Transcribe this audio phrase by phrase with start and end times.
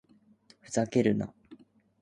[0.61, 1.31] ふざけるな